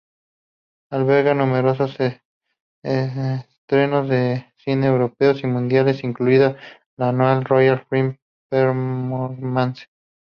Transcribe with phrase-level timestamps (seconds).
[0.89, 1.95] Alberga numerosos
[2.83, 6.57] estrenos de cine europeos y mundiales, incluida
[6.97, 8.17] la anual "Royal Film
[8.49, 9.85] Performance".